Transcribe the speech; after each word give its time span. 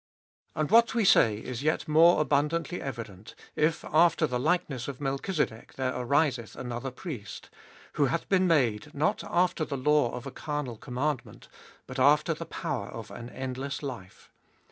And 0.55 0.71
what 0.71 0.95
we 0.95 1.05
say 1.05 1.37
is 1.37 1.61
yet 1.61 1.87
more 1.87 2.19
abundantly 2.21 2.81
evident, 2.81 3.35
if 3.55 3.85
after 3.85 4.25
the 4.25 4.39
likeness 4.39 4.87
of 4.87 4.99
Melchizedek 4.99 5.73
there 5.75 5.93
ariseth 5.95 6.55
another 6.55 6.89
priest, 6.89 7.49
16. 7.89 7.89
Who 7.93 8.05
hath 8.05 8.27
been 8.27 8.47
made, 8.47 8.95
not 8.95 9.23
after 9.23 9.63
the 9.63 9.77
law 9.77 10.09
of 10.13 10.25
a 10.25 10.31
carnal 10.31 10.77
commandment, 10.77 11.49
but 11.85 11.99
after 11.99 12.33
the 12.33 12.47
power 12.47 12.87
of 12.87 13.11
an 13.11 13.29
endless 13.29 13.83
life. 13.83 14.31